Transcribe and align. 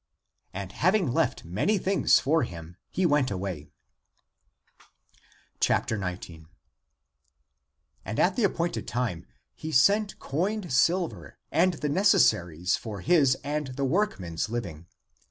And 0.51 0.71
having 0.71 1.11
left 1.11 1.45
many 1.45 1.77
things 1.77 2.19
for 2.19 2.41
him, 2.41 2.75
he 2.89 3.05
went 3.05 3.29
away. 3.29 3.69
19. 5.69 6.47
And 8.03 8.19
at 8.19 8.35
the 8.35 8.43
appointed 8.43 8.87
time 8.87 9.27
he 9.53 9.71
sent 9.71 10.17
coined 10.17 10.73
silver 10.73 11.37
and 11.51 11.75
the 11.75 11.89
necessaries 11.89 12.75
for 12.75 13.01
his 13.01 13.35
and 13.43 13.67
the 13.75 13.85
workmen's 13.85 14.49
living. 14.49 14.87